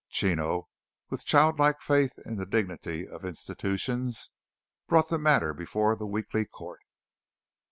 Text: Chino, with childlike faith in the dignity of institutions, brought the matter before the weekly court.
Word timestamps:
Chino, 0.09 0.67
with 1.11 1.25
childlike 1.27 1.79
faith 1.83 2.17
in 2.25 2.35
the 2.37 2.47
dignity 2.47 3.07
of 3.07 3.23
institutions, 3.23 4.31
brought 4.87 5.09
the 5.09 5.19
matter 5.19 5.53
before 5.53 5.95
the 5.95 6.07
weekly 6.07 6.43
court. 6.43 6.79